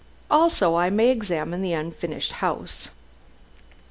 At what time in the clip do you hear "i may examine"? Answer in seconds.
0.73-1.61